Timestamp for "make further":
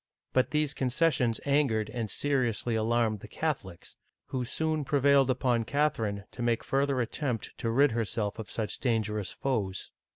6.41-7.01